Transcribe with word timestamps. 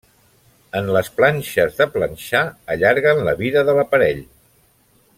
En 0.79 0.87
les 0.95 1.09
planxes 1.19 1.77
de 1.81 1.87
planxar 1.97 2.41
allarguen 2.77 3.23
la 3.31 3.37
vida 3.45 3.67
de 3.71 3.77
l'aparell. 3.81 4.27